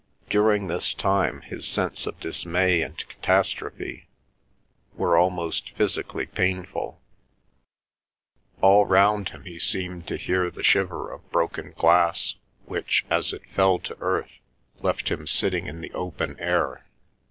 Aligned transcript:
During 0.31 0.65
this 0.65 0.95
time 0.95 1.41
his 1.41 1.67
sense 1.67 2.07
of 2.07 2.19
dismay 2.19 2.81
and 2.81 2.97
catastrophe 3.07 4.07
were 4.95 5.15
almost 5.15 5.69
physically 5.75 6.25
painful; 6.25 6.99
all 8.61 8.87
round 8.87 9.29
him 9.29 9.43
he 9.43 9.59
seemed 9.59 10.07
to 10.07 10.17
hear 10.17 10.49
the 10.49 10.63
shiver 10.63 11.11
of 11.11 11.29
broken 11.29 11.71
glass 11.77 12.33
which, 12.65 13.05
as 13.11 13.31
it 13.31 13.45
fell 13.47 13.77
to 13.77 13.95
earth, 13.99 14.39
left 14.79 15.09
him 15.09 15.27
sitting 15.27 15.67
in 15.67 15.81
the 15.81 15.93
open 15.93 16.35
air. 16.39 16.83